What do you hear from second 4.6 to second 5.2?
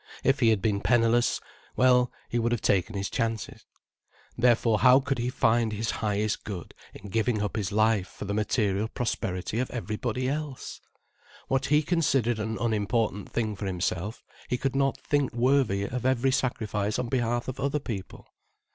how could